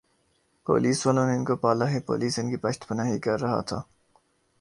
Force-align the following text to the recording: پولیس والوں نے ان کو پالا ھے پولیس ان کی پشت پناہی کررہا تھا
پولیس 0.67 1.05
والوں 1.05 1.27
نے 1.27 1.35
ان 1.35 1.43
کو 1.45 1.55
پالا 1.55 1.85
ھے 1.89 1.99
پولیس 1.99 2.39
ان 2.39 2.49
کی 2.49 2.57
پشت 2.57 2.87
پناہی 2.87 3.19
کررہا 3.19 3.59
تھا 3.61 3.81